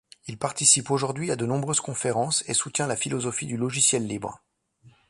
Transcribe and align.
Il 0.25 0.39
participe 0.39 0.89
aujourd’hui 0.89 1.29
à 1.29 1.35
de 1.35 1.45
nombreuses 1.45 1.79
conférences 1.79 2.43
et 2.47 2.55
soutient 2.55 2.87
la 2.87 2.95
philosophie 2.95 3.45
du 3.45 3.55
logiciel 3.55 4.07
libre. 4.07 4.41